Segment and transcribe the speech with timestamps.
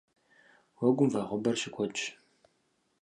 [0.81, 2.01] Уэгум вагъуэбэр щыкуэдщ.